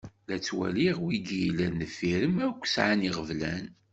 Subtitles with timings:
[0.29, 3.65] La tettwaliḍ wigi yellan ddeffir-m akk sɛan iɣeblan.